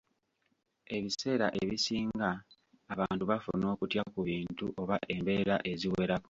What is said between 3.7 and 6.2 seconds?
okutya ku bintu oba embeera eziwerako